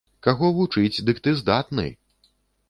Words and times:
Каго 0.27 0.47
вучыць, 0.55 1.03
дык 1.09 1.19
ты 1.27 1.35
здатны! 1.43 1.87